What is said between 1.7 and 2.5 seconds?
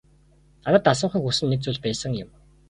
байсан юм.